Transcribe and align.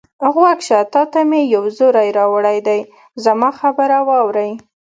غوږ 0.33 0.59
شه، 0.67 0.79
تا 0.93 1.01
ته 1.11 1.19
مې 1.29 1.41
یو 1.53 1.63
زېری 1.77 2.09
راوړی 2.17 2.57
دی، 2.67 2.79
زما 3.23 3.49
خبره 3.59 3.97
واورئ. 4.07 4.51